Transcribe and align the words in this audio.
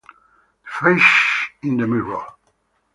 The 0.63 0.69
Face 0.95 1.49
in 1.61 1.77
the 1.77 1.85
Mirror 1.85 2.25